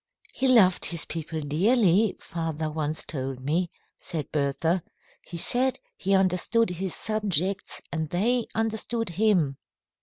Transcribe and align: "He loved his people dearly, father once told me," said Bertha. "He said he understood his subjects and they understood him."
"He 0.33 0.47
loved 0.47 0.85
his 0.87 1.05
people 1.05 1.41
dearly, 1.41 2.15
father 2.19 2.71
once 2.71 3.03
told 3.03 3.39
me," 3.39 3.69
said 3.99 4.31
Bertha. 4.31 4.81
"He 5.27 5.37
said 5.37 5.77
he 5.95 6.15
understood 6.15 6.71
his 6.71 6.95
subjects 6.95 7.83
and 7.91 8.09
they 8.09 8.47
understood 8.55 9.09
him." 9.09 9.57